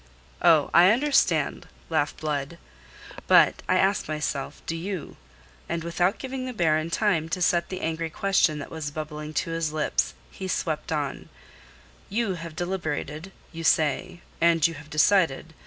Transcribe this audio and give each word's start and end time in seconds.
"Oh, 0.41 0.71
I 0.73 0.89
understand," 0.89 1.67
laughed 1.87 2.17
Blood. 2.17 2.57
"But, 3.27 3.61
I 3.69 3.77
ask 3.77 4.07
myself, 4.07 4.63
do 4.65 4.75
you?" 4.75 5.15
And 5.69 5.83
without 5.83 6.17
giving 6.17 6.47
the 6.47 6.53
Baron 6.55 6.89
time 6.89 7.29
to 7.29 7.39
set 7.39 7.69
the 7.69 7.81
angry 7.81 8.09
question 8.09 8.57
that 8.57 8.71
was 8.71 8.89
bubbling 8.89 9.31
to 9.35 9.51
his 9.51 9.71
lips, 9.71 10.15
he 10.31 10.47
swept 10.47 10.91
on: 10.91 11.29
"You 12.09 12.33
have 12.33 12.55
deliberated, 12.55 13.31
you 13.51 13.63
say, 13.63 14.21
and 14.41 14.65
you 14.65 14.73
have 14.73 14.89
decided. 14.89 15.53